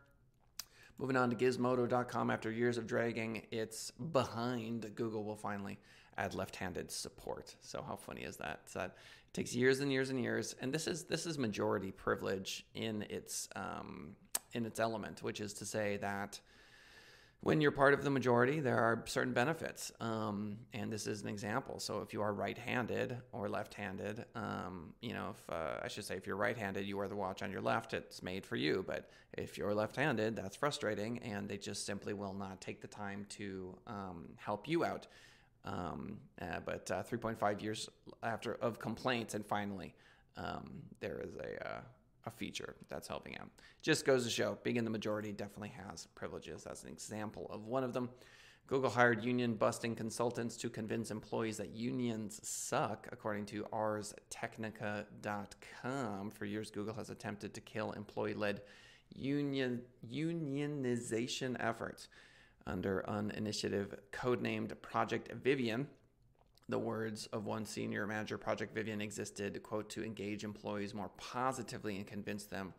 Moving 0.97 1.15
on 1.15 1.29
to 1.29 1.35
Gizmodo.com, 1.35 2.29
after 2.29 2.51
years 2.51 2.77
of 2.77 2.85
dragging 2.85 3.43
its 3.51 3.91
behind, 3.91 4.89
Google 4.95 5.23
will 5.23 5.35
finally 5.35 5.79
add 6.17 6.33
left-handed 6.33 6.91
support. 6.91 7.55
So 7.61 7.81
how 7.81 7.95
funny 7.95 8.21
is 8.21 8.35
that? 8.37 8.61
So 8.65 8.79
that 8.79 8.95
it 9.29 9.33
takes 9.33 9.55
years 9.55 9.79
and 9.79 9.91
years 9.91 10.09
and 10.09 10.19
years, 10.19 10.55
and 10.61 10.73
this 10.73 10.87
is 10.87 11.05
this 11.05 11.25
is 11.25 11.37
majority 11.37 11.91
privilege 11.91 12.65
in 12.73 13.03
its 13.03 13.47
um, 13.55 14.15
in 14.53 14.65
its 14.65 14.79
element, 14.79 15.23
which 15.23 15.39
is 15.39 15.53
to 15.53 15.65
say 15.65 15.97
that 15.97 16.39
when 17.41 17.61
you're 17.61 17.71
part 17.71 17.93
of 17.93 18.03
the 18.03 18.09
majority, 18.09 18.59
there 18.59 18.77
are 18.77 19.03
certain 19.05 19.31
benefits. 19.31 19.93
Um, 20.01 20.57
and 20.73 20.91
this 20.91 21.07
is 21.07 21.21
an 21.21 21.29
example. 21.29 21.79
So 21.79 22.01
if 22.01 22.11
you 22.11 22.21
are 22.21 22.33
right 22.33 22.57
handed 22.57 23.17
or 23.31 23.47
left 23.47 23.73
handed, 23.73 24.25
um, 24.35 24.93
you 25.01 25.13
know, 25.13 25.29
if 25.31 25.49
uh, 25.49 25.79
I 25.81 25.87
should 25.87 26.03
say, 26.03 26.15
if 26.15 26.27
you're 26.27 26.35
right 26.35 26.57
handed, 26.57 26.85
you 26.85 26.97
wear 26.97 27.07
the 27.07 27.15
watch 27.15 27.41
on 27.41 27.49
your 27.49 27.61
left, 27.61 27.93
it's 27.93 28.21
made 28.21 28.45
for 28.45 28.57
you. 28.57 28.83
But 28.85 29.09
if 29.37 29.57
you're 29.57 29.73
left 29.73 29.95
handed, 29.95 30.35
that's 30.35 30.57
frustrating. 30.57 31.19
And 31.19 31.47
they 31.47 31.57
just 31.57 31.85
simply 31.85 32.13
will 32.13 32.33
not 32.33 32.59
take 32.59 32.81
the 32.81 32.87
time 32.87 33.25
to 33.29 33.77
um, 33.87 34.25
help 34.35 34.67
you 34.67 34.83
out. 34.83 35.07
Um, 35.63 36.17
uh, 36.41 36.59
but 36.65 36.91
uh, 36.91 37.03
3.5 37.03 37.61
years 37.61 37.89
after 38.21 38.55
of 38.55 38.79
complaints, 38.79 39.33
and 39.33 39.45
finally, 39.45 39.93
um, 40.35 40.81
there 40.99 41.21
is 41.21 41.35
a 41.35 41.67
uh, 41.67 41.79
a 42.29 42.31
feature 42.31 42.75
that's 42.87 43.07
helping 43.07 43.37
out. 43.37 43.49
Just 43.81 44.05
goes 44.05 44.23
to 44.23 44.29
show, 44.29 44.57
being 44.63 44.77
in 44.77 44.85
the 44.85 44.89
majority 44.89 45.33
definitely 45.33 45.73
has 45.85 46.07
privileges. 46.15 46.63
That's 46.63 46.83
an 46.83 46.89
example 46.89 47.47
of 47.51 47.65
one 47.65 47.83
of 47.83 47.91
them. 47.93 48.09
Google 48.67 48.89
hired 48.91 49.23
union 49.23 49.55
busting 49.55 49.95
consultants 49.95 50.55
to 50.57 50.69
convince 50.69 51.09
employees 51.09 51.57
that 51.57 51.71
unions 51.71 52.39
suck, 52.47 53.07
according 53.11 53.47
to 53.47 53.63
ArsTechnica.com. 53.73 56.29
For 56.29 56.45
years, 56.45 56.69
Google 56.69 56.93
has 56.93 57.09
attempted 57.09 57.55
to 57.55 57.61
kill 57.61 57.93
employee 57.93 58.35
led 58.35 58.61
union, 59.15 59.81
unionization 60.07 61.55
efforts 61.59 62.09
under 62.67 62.99
an 63.07 63.31
initiative 63.31 63.95
codenamed 64.11 64.79
Project 64.83 65.31
Vivian 65.43 65.87
the 66.69 66.79
words 66.79 67.27
of 67.33 67.45
one 67.45 67.65
senior 67.65 68.05
manager, 68.05 68.37
Project 68.37 68.73
Vivian, 68.73 69.01
existed, 69.01 69.61
quote, 69.63 69.89
to 69.89 70.03
engage 70.03 70.43
employees 70.43 70.93
more 70.93 71.09
positively 71.17 71.97
and 71.97 72.05
convince 72.05 72.45
them 72.45 72.73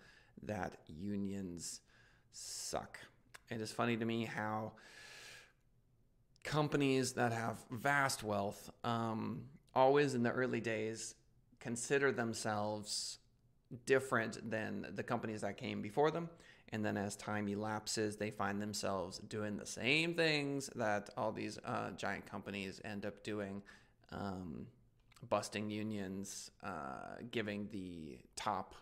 that 0.44 0.76
unions 0.86 1.80
suck. 2.32 2.98
It 3.50 3.60
is 3.60 3.72
funny 3.72 3.96
to 3.96 4.04
me 4.04 4.24
how 4.24 4.72
companies 6.44 7.12
that 7.14 7.32
have 7.32 7.58
vast 7.70 8.22
wealth, 8.22 8.70
um, 8.84 9.42
always 9.74 10.14
in 10.14 10.22
the 10.22 10.30
early 10.30 10.60
days, 10.60 11.16
consider 11.58 12.12
themselves 12.12 13.18
different 13.86 14.50
than 14.50 14.86
the 14.94 15.02
companies 15.02 15.40
that 15.40 15.56
came 15.56 15.82
before 15.82 16.10
them. 16.12 16.30
And 16.72 16.84
then 16.84 16.96
as 16.96 17.16
time 17.16 17.48
elapses, 17.48 18.16
they 18.16 18.30
find 18.30 18.62
themselves 18.62 19.18
doing 19.18 19.56
the 19.56 19.66
same 19.66 20.14
things 20.14 20.70
that 20.76 21.10
all 21.16 21.32
these 21.32 21.58
uh, 21.64 21.90
giant 21.96 22.26
companies 22.26 22.80
end 22.84 23.04
up 23.04 23.24
doing 23.24 23.62
um, 24.12 24.66
busting 25.28 25.68
unions, 25.70 26.50
uh, 26.62 27.16
giving 27.30 27.68
the 27.72 28.18
top 28.36 28.74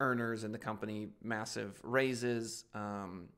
earners 0.00 0.44
in 0.44 0.52
the 0.52 0.58
company 0.58 1.08
massive 1.22 1.80
raises. 1.82 2.64
Um, 2.74 3.28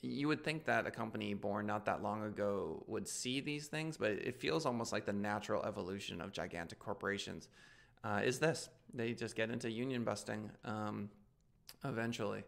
you 0.00 0.28
would 0.28 0.44
think 0.44 0.64
that 0.66 0.86
a 0.86 0.90
company 0.90 1.34
born 1.34 1.66
not 1.66 1.86
that 1.86 2.02
long 2.02 2.24
ago 2.24 2.84
would 2.86 3.08
see 3.08 3.40
these 3.40 3.66
things, 3.66 3.96
but 3.96 4.12
it 4.12 4.38
feels 4.38 4.66
almost 4.66 4.92
like 4.92 5.06
the 5.06 5.12
natural 5.12 5.64
evolution 5.64 6.20
of 6.20 6.32
gigantic 6.32 6.78
corporations. 6.78 7.48
Uh, 8.04 8.20
is 8.22 8.38
this? 8.38 8.68
They 8.92 9.12
just 9.12 9.34
get 9.34 9.50
into 9.50 9.70
union 9.70 10.04
busting 10.04 10.50
um, 10.64 11.08
eventually. 11.84 12.44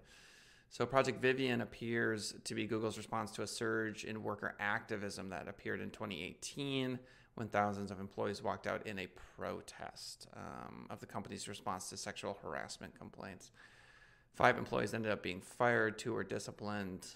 So, 0.69 0.85
Project 0.85 1.23
Vivian 1.23 1.61
appears 1.61 2.35
to 2.45 2.55
be 2.55 2.67
Google's 2.67 2.99
response 2.99 3.31
to 3.33 3.43
a 3.43 3.47
surge 3.47 4.05
in 4.05 4.23
worker 4.23 4.55
activism 4.59 5.31
that 5.31 5.49
appeared 5.49 5.81
in 5.81 5.91
2018 5.91 6.99
when 7.37 7.49
thousands 7.49 7.91
of 7.91 8.01
employees 8.01 8.43
walked 8.43 8.67
out 8.67 8.87
in 8.87 8.99
a 8.99 9.07
protest 9.37 10.27
um, 10.35 10.87
of 10.91 11.01
the 11.01 11.07
company's 11.07 11.49
response 11.49 11.89
to 11.91 11.97
sexual 11.97 12.39
harassment 12.43 12.99
complaints. 12.99 13.53
Five 14.35 14.59
employees 14.59 14.93
ended 14.93 15.13
up 15.13 15.23
being 15.23 15.41
fired, 15.41 15.99
two 15.99 16.13
were 16.13 16.25
disciplined. 16.25 17.07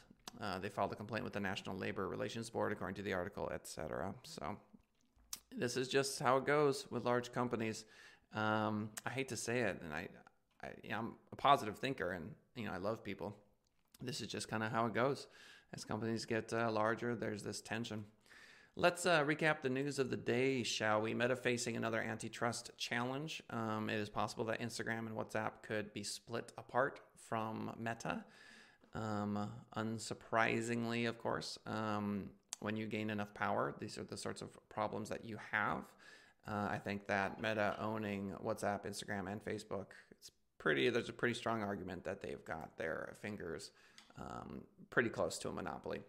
Uh, 0.40 0.58
they 0.58 0.68
filed 0.68 0.92
a 0.92 0.96
complaint 0.96 1.24
with 1.24 1.32
the 1.32 1.40
National 1.40 1.76
Labor 1.76 2.08
Relations 2.08 2.48
Board, 2.48 2.70
according 2.72 2.94
to 2.94 3.02
the 3.02 3.12
article, 3.12 3.50
etc. 3.52 4.14
So, 4.22 4.56
this 5.56 5.76
is 5.76 5.88
just 5.88 6.20
how 6.20 6.36
it 6.36 6.46
goes 6.46 6.86
with 6.90 7.04
large 7.04 7.32
companies. 7.32 7.84
Um, 8.34 8.90
I 9.04 9.10
hate 9.10 9.28
to 9.28 9.36
say 9.36 9.60
it, 9.60 9.80
and 9.82 9.92
I, 9.92 10.08
I 10.62 10.68
you 10.82 10.90
know, 10.90 10.98
I'm 10.98 11.12
a 11.32 11.36
positive 11.36 11.78
thinker, 11.78 12.12
and 12.12 12.30
you 12.56 12.66
know 12.66 12.72
I 12.72 12.78
love 12.78 13.02
people. 13.02 13.36
This 14.02 14.20
is 14.20 14.28
just 14.28 14.48
kind 14.48 14.62
of 14.62 14.72
how 14.72 14.86
it 14.86 14.94
goes. 14.94 15.26
As 15.72 15.84
companies 15.84 16.24
get 16.24 16.52
uh, 16.52 16.70
larger, 16.70 17.14
there's 17.14 17.42
this 17.42 17.60
tension. 17.60 18.04
Let's 18.76 19.04
uh, 19.04 19.24
recap 19.24 19.62
the 19.62 19.68
news 19.68 19.98
of 19.98 20.10
the 20.10 20.16
day, 20.16 20.62
shall 20.62 21.02
we? 21.02 21.12
Meta 21.12 21.36
facing 21.36 21.76
another 21.76 22.00
antitrust 22.00 22.70
challenge. 22.78 23.42
Um, 23.50 23.90
it 23.90 23.96
is 23.96 24.08
possible 24.08 24.44
that 24.46 24.60
Instagram 24.60 25.00
and 25.00 25.10
WhatsApp 25.10 25.50
could 25.62 25.92
be 25.92 26.02
split 26.02 26.52
apart 26.56 27.00
from 27.28 27.72
Meta. 27.78 28.24
Um, 28.94 29.50
unsurprisingly, 29.76 31.08
of 31.08 31.18
course, 31.18 31.58
um, 31.66 32.30
when 32.60 32.76
you 32.76 32.86
gain 32.86 33.10
enough 33.10 33.34
power, 33.34 33.74
these 33.78 33.98
are 33.98 34.04
the 34.04 34.16
sorts 34.16 34.40
of 34.40 34.48
problems 34.68 35.08
that 35.08 35.24
you 35.24 35.38
have. 35.50 35.82
Uh, 36.48 36.68
I 36.70 36.78
think 36.82 37.06
that 37.06 37.40
Meta 37.40 37.76
owning 37.80 38.32
WhatsApp, 38.44 38.86
Instagram, 38.86 39.30
and 39.30 39.44
Facebook, 39.44 39.86
pretty. 40.60 40.88
There's 40.90 41.08
a 41.08 41.12
pretty 41.12 41.34
strong 41.34 41.64
argument 41.64 42.04
that 42.04 42.22
they've 42.22 42.44
got 42.44 42.76
their 42.76 43.16
fingers 43.20 43.72
um, 44.20 44.60
pretty 44.90 45.08
close 45.08 45.38
to 45.38 45.48
a 45.48 45.52
monopoly, 45.52 46.02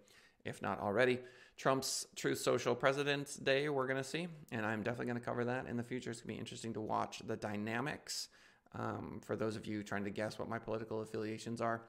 if 0.46 0.62
not 0.62 0.80
already. 0.80 1.20
Trump's 1.58 2.06
Truth 2.16 2.40
Social 2.40 2.76
President's 2.76 3.36
Day, 3.36 3.70
we're 3.70 3.88
going 3.88 3.98
to 3.98 4.04
see. 4.04 4.28
And 4.52 4.66
I'm 4.66 4.84
definitely 4.84 5.08
going 5.08 5.20
to 5.20 5.26
cover 5.26 5.46
that 5.46 5.66
in 5.68 5.78
the 5.78 5.84
future. 5.84 6.12
It's 6.12 6.22
going 6.22 6.34
to 6.34 6.36
be 6.36 6.40
interesting 6.40 6.74
to 6.74 6.82
watch 6.82 7.22
the 7.26 7.36
dynamics. 7.36 8.28
Um, 8.78 9.22
for 9.26 9.36
those 9.36 9.56
of 9.56 9.66
you 9.66 9.84
trying 9.84 10.04
to 10.04 10.10
guess 10.10 10.38
what 10.38 10.48
my 10.48 10.60
political 10.60 11.02
affiliations 11.02 11.62
are, 11.62 11.82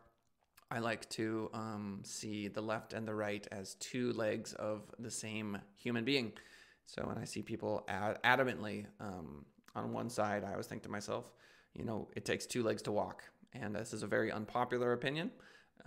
I 0.71 0.78
like 0.78 1.09
to 1.11 1.50
um, 1.52 2.00
see 2.02 2.49
the 2.49 2.62
left 2.62 2.92
and 2.92 3.07
the 3.07 3.14
right 3.14 3.47
as 3.52 3.75
two 3.75 4.12
legs 4.12 4.54
of 4.54 4.83
the 4.99 5.11
same 5.11 5.59
human 5.76 6.04
being. 6.04 6.33
So 6.87 7.02
when 7.07 7.19
I 7.19 7.25
see 7.25 7.42
people 7.42 7.85
ad- 7.88 8.23
adamantly 8.25 8.87
um, 9.00 9.45
on 9.75 9.92
one 9.92 10.09
side, 10.11 10.45
I 10.45 10.52
always 10.52 10.66
think 10.66 10.83
to 10.85 10.88
myself, 10.88 11.31
you 11.75 11.85
know, 11.85 12.09
it 12.17 12.25
takes 12.25 12.47
two 12.47 12.62
legs 12.62 12.83
to 12.83 12.93
walk. 12.93 13.25
And 13.55 13.75
this 13.75 13.93
is 13.93 14.02
a 14.02 14.07
very 14.07 14.33
unpopular 14.33 14.93
opinion. 14.93 15.31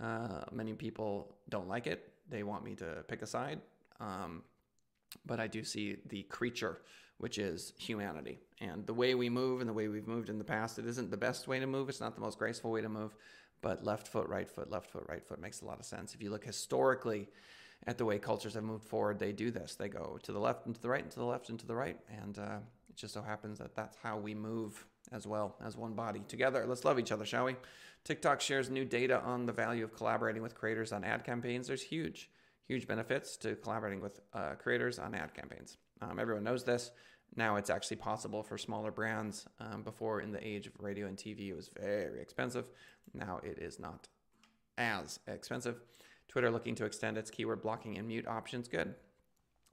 Uh, 0.00 0.44
many 0.52 0.72
people 0.74 1.36
don't 1.48 1.68
like 1.68 1.86
it. 1.86 2.12
They 2.28 2.42
want 2.42 2.64
me 2.64 2.74
to 2.76 3.04
pick 3.08 3.22
a 3.22 3.26
side. 3.26 3.60
Um, 4.00 4.42
but 5.24 5.40
I 5.40 5.46
do 5.46 5.64
see 5.64 5.96
the 6.06 6.22
creature, 6.24 6.82
which 7.18 7.38
is 7.38 7.72
humanity. 7.78 8.38
And 8.60 8.86
the 8.86 8.94
way 8.94 9.14
we 9.14 9.28
move 9.28 9.60
and 9.60 9.68
the 9.68 9.72
way 9.72 9.88
we've 9.88 10.06
moved 10.06 10.28
in 10.28 10.38
the 10.38 10.44
past, 10.44 10.78
it 10.78 10.86
isn't 10.86 11.10
the 11.10 11.16
best 11.16 11.48
way 11.48 11.58
to 11.60 11.66
move. 11.66 11.88
It's 11.88 12.00
not 12.00 12.14
the 12.14 12.20
most 12.20 12.38
graceful 12.38 12.70
way 12.70 12.82
to 12.82 12.88
move, 12.88 13.14
but 13.62 13.84
left 13.84 14.08
foot, 14.08 14.28
right 14.28 14.48
foot, 14.48 14.70
left 14.70 14.90
foot, 14.90 15.04
right 15.08 15.24
foot 15.24 15.40
makes 15.40 15.62
a 15.62 15.64
lot 15.64 15.78
of 15.78 15.86
sense. 15.86 16.14
If 16.14 16.22
you 16.22 16.30
look 16.30 16.44
historically 16.44 17.28
at 17.86 17.98
the 17.98 18.04
way 18.04 18.18
cultures 18.18 18.54
have 18.54 18.64
moved 18.64 18.84
forward, 18.84 19.18
they 19.18 19.32
do 19.32 19.50
this. 19.50 19.74
They 19.74 19.88
go 19.88 20.18
to 20.22 20.32
the 20.32 20.38
left 20.38 20.66
and 20.66 20.74
to 20.74 20.80
the 20.80 20.88
right 20.88 21.02
and 21.02 21.10
to 21.10 21.18
the 21.18 21.24
left 21.24 21.48
and 21.48 21.58
to 21.60 21.66
the 21.66 21.74
right. 21.74 21.98
And 22.22 22.38
uh, 22.38 22.58
it 22.88 22.96
just 22.96 23.14
so 23.14 23.22
happens 23.22 23.58
that 23.58 23.74
that's 23.74 23.96
how 24.02 24.18
we 24.18 24.34
move 24.34 24.86
as 25.12 25.26
well 25.26 25.56
as 25.64 25.76
one 25.76 25.94
body 25.94 26.22
together. 26.26 26.64
Let's 26.66 26.84
love 26.84 26.98
each 26.98 27.12
other, 27.12 27.24
shall 27.24 27.44
we? 27.44 27.56
TikTok 28.04 28.40
shares 28.40 28.70
new 28.70 28.84
data 28.84 29.20
on 29.20 29.46
the 29.46 29.52
value 29.52 29.84
of 29.84 29.94
collaborating 29.94 30.42
with 30.42 30.54
creators 30.54 30.92
on 30.92 31.04
ad 31.04 31.24
campaigns. 31.24 31.66
There's 31.66 31.82
huge 31.82 32.30
huge 32.66 32.86
benefits 32.86 33.36
to 33.36 33.54
collaborating 33.56 34.00
with 34.00 34.20
uh, 34.34 34.54
creators 34.54 34.98
on 34.98 35.14
ad 35.14 35.34
campaigns. 35.34 35.78
Um, 36.02 36.18
everyone 36.18 36.44
knows 36.44 36.64
this. 36.64 36.90
Now 37.34 37.56
it's 37.56 37.70
actually 37.70 37.98
possible 37.98 38.42
for 38.42 38.58
smaller 38.58 38.90
brands. 38.90 39.46
Um, 39.60 39.82
before, 39.82 40.20
in 40.20 40.32
the 40.32 40.46
age 40.46 40.66
of 40.66 40.72
radio 40.78 41.06
and 41.06 41.16
TV, 41.16 41.48
it 41.48 41.54
was 41.54 41.70
very 41.78 42.20
expensive. 42.20 42.66
Now 43.14 43.40
it 43.42 43.58
is 43.58 43.78
not 43.78 44.08
as 44.78 45.20
expensive. 45.26 45.80
Twitter 46.28 46.50
looking 46.50 46.74
to 46.76 46.84
extend 46.84 47.16
its 47.18 47.30
keyword 47.30 47.62
blocking 47.62 47.98
and 47.98 48.08
mute 48.08 48.26
options. 48.26 48.68
Good. 48.68 48.94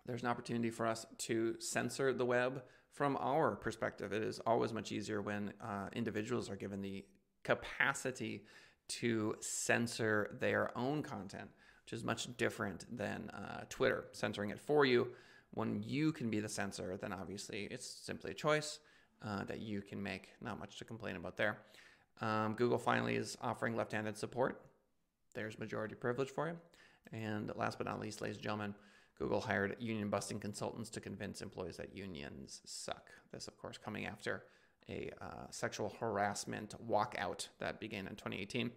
There's 0.05 0.21
an 0.21 0.29
opportunity 0.29 0.69
for 0.69 0.85
us 0.85 1.05
to 1.19 1.55
censor 1.59 2.13
the 2.13 2.25
web 2.25 2.63
from 2.91 3.17
our 3.19 3.55
perspective. 3.55 4.13
It 4.13 4.21
is 4.21 4.39
always 4.45 4.73
much 4.73 4.91
easier 4.91 5.21
when 5.21 5.53
uh, 5.61 5.87
individuals 5.93 6.49
are 6.49 6.55
given 6.55 6.81
the 6.81 7.05
capacity 7.43 8.45
to 8.87 9.35
censor 9.39 10.35
their 10.39 10.77
own 10.77 11.01
content 11.01 11.49
which 11.85 11.93
is 11.93 12.03
much 12.03 12.35
different 12.37 12.85
than 12.95 13.29
uh, 13.31 13.63
Twitter 13.69 14.05
censoring 14.11 14.49
it 14.49 14.59
for 14.59 14.85
you. 14.85 15.09
When 15.51 15.83
you 15.83 16.11
can 16.11 16.29
be 16.29 16.39
the 16.39 16.49
censor, 16.49 16.97
then 16.97 17.13
obviously 17.13 17.67
it's 17.69 17.85
simply 17.85 18.31
a 18.31 18.33
choice 18.33 18.79
uh, 19.23 19.43
that 19.45 19.59
you 19.59 19.81
can 19.81 20.01
make. 20.01 20.29
Not 20.41 20.59
much 20.59 20.77
to 20.77 20.85
complain 20.85 21.15
about 21.15 21.37
there. 21.37 21.59
Um, 22.21 22.53
Google 22.53 22.77
finally 22.77 23.15
is 23.15 23.37
offering 23.41 23.75
left 23.75 23.91
handed 23.91 24.17
support. 24.17 24.61
There's 25.33 25.59
majority 25.59 25.95
privilege 25.95 26.29
for 26.29 26.47
you. 26.47 26.57
And 27.11 27.51
last 27.55 27.77
but 27.77 27.87
not 27.87 27.99
least, 27.99 28.21
ladies 28.21 28.37
and 28.37 28.43
gentlemen, 28.43 28.75
Google 29.17 29.41
hired 29.41 29.75
union 29.79 30.09
busting 30.09 30.39
consultants 30.39 30.89
to 30.91 30.99
convince 30.99 31.41
employees 31.41 31.77
that 31.77 31.95
unions 31.95 32.61
suck. 32.65 33.09
This, 33.31 33.47
of 33.47 33.57
course, 33.57 33.77
coming 33.77 34.05
after 34.05 34.43
a 34.89 35.11
uh, 35.21 35.45
sexual 35.49 35.95
harassment 35.99 36.75
walkout 36.87 37.47
that 37.59 37.79
began 37.79 38.07
in 38.07 38.15
2018. 38.15 38.71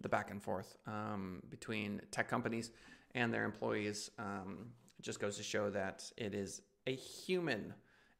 the 0.00 0.08
back 0.08 0.30
and 0.30 0.42
forth 0.42 0.76
um, 0.86 1.42
between 1.50 2.00
tech 2.10 2.28
companies 2.28 2.70
and 3.14 3.32
their 3.32 3.44
employees 3.44 4.10
um, 4.18 4.66
just 5.00 5.20
goes 5.20 5.36
to 5.36 5.42
show 5.42 5.70
that 5.70 6.10
it 6.16 6.34
is 6.34 6.62
a 6.86 6.94
human 6.94 7.74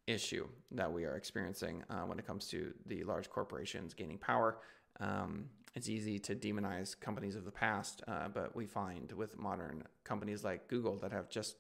issue 0.07 0.47
that 0.73 0.93
we 0.93 1.05
are 1.05 1.17
experiencing 1.17 1.83
uh, 1.91 2.01
when 2.01 2.19
it 2.19 2.27
comes 2.27 2.49
to 2.49 2.73
the 2.87 3.05
large 3.05 3.31
corporations 3.31 3.95
gaining 3.95 4.19
power. 4.19 4.59
Um, 4.99 5.47
it's 5.75 5.89
easy 5.89 6.19
to 6.19 6.35
demonize 6.35 6.99
companies 6.99 7.37
of 7.37 7.45
the 7.45 7.51
past, 7.51 8.03
uh, 8.09 8.29
but 8.29 8.57
we 8.57 8.67
find 8.67 9.13
with 9.13 9.39
modern 9.39 9.85
companies 10.05 10.45
like 10.45 10.69
Google 10.69 10.97
that 10.99 11.13
have 11.13 11.31
just 11.31 11.57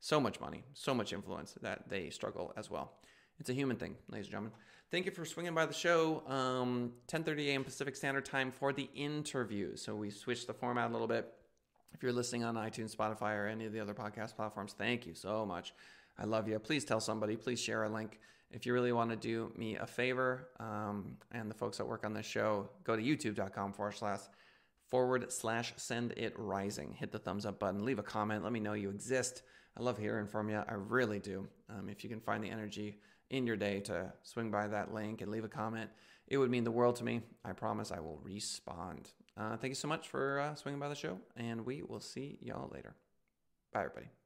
so 0.00 0.20
much 0.20 0.40
money, 0.40 0.64
so 0.74 0.94
much 0.94 1.12
influence 1.12 1.54
that 1.62 1.88
they 1.88 2.10
struggle 2.10 2.52
as 2.56 2.70
well. 2.70 2.92
It's 3.38 3.50
a 3.50 3.54
human 3.54 3.76
thing, 3.76 3.96
ladies 4.08 4.26
and 4.26 4.32
gentlemen. 4.32 4.52
Thank 4.90 5.06
you 5.06 5.12
for 5.12 5.24
swinging 5.24 5.54
by 5.54 5.66
the 5.66 5.74
show. 5.74 6.26
Um, 6.26 6.92
10:30 7.08 7.48
a.m. 7.48 7.64
Pacific 7.64 7.94
Standard 7.94 8.24
Time 8.24 8.50
for 8.50 8.72
the 8.72 8.88
interview. 8.94 9.76
So 9.76 9.94
we 9.94 10.10
switched 10.10 10.46
the 10.46 10.54
format 10.54 10.90
a 10.90 10.92
little 10.92 11.06
bit. 11.06 11.32
If 11.92 12.02
you're 12.02 12.12
listening 12.12 12.44
on 12.44 12.54
iTunes, 12.56 12.94
Spotify, 12.94 13.36
or 13.36 13.46
any 13.46 13.64
of 13.64 13.72
the 13.72 13.80
other 13.80 13.94
podcast 13.94 14.36
platforms, 14.36 14.74
thank 14.76 15.06
you 15.06 15.14
so 15.14 15.46
much. 15.46 15.72
I 16.18 16.24
love 16.24 16.48
you. 16.48 16.58
Please 16.58 16.84
tell 16.84 17.00
somebody. 17.00 17.36
Please 17.36 17.60
share 17.60 17.84
a 17.84 17.88
link. 17.88 18.18
If 18.50 18.64
you 18.64 18.72
really 18.72 18.92
want 18.92 19.10
to 19.10 19.16
do 19.16 19.52
me 19.56 19.76
a 19.76 19.86
favor, 19.86 20.48
um, 20.58 21.16
and 21.32 21.50
the 21.50 21.54
folks 21.54 21.78
that 21.78 21.86
work 21.86 22.04
on 22.04 22.14
this 22.14 22.26
show, 22.26 22.68
go 22.82 22.96
to 22.96 23.02
youtube.com 23.02 23.72
forward 23.72 23.92
slash 23.92 24.20
forward 24.88 25.30
slash 25.30 25.74
send 25.76 26.12
it 26.16 26.32
rising. 26.38 26.94
Hit 26.98 27.12
the 27.12 27.18
thumbs 27.18 27.44
up 27.44 27.58
button. 27.58 27.84
Leave 27.84 27.98
a 27.98 28.02
comment. 28.02 28.42
Let 28.42 28.52
me 28.52 28.60
know 28.60 28.72
you 28.72 28.88
exist. 28.90 29.42
I 29.76 29.82
love 29.82 29.98
hearing 29.98 30.26
from 30.26 30.48
you. 30.48 30.62
I 30.66 30.74
really 30.74 31.18
do. 31.18 31.46
Um, 31.68 31.88
if 31.88 32.02
you 32.02 32.10
can 32.10 32.20
find 32.20 32.42
the 32.42 32.50
energy 32.50 32.98
in 33.30 33.46
your 33.46 33.56
day 33.56 33.80
to 33.80 34.12
swing 34.22 34.50
by 34.50 34.66
that 34.66 34.92
link 34.94 35.20
and 35.20 35.30
leave 35.30 35.44
a 35.44 35.48
comment, 35.48 35.90
it 36.26 36.38
would 36.38 36.50
mean 36.50 36.64
the 36.64 36.70
world 36.70 36.96
to 36.96 37.04
me. 37.04 37.20
I 37.44 37.52
promise 37.52 37.92
I 37.92 38.00
will 38.00 38.18
respond. 38.22 39.10
Uh, 39.36 39.56
thank 39.56 39.70
you 39.70 39.76
so 39.76 39.88
much 39.88 40.08
for 40.08 40.40
uh, 40.40 40.54
swinging 40.54 40.80
by 40.80 40.88
the 40.88 40.94
show, 40.94 41.18
and 41.36 41.64
we 41.64 41.82
will 41.82 42.00
see 42.00 42.38
y'all 42.40 42.70
later. 42.72 42.94
Bye, 43.72 43.80
everybody. 43.84 44.17